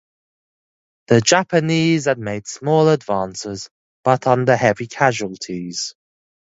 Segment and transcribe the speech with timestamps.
[1.09, 3.69] The Japanese had made small advances
[4.03, 5.93] but under heavy casualties.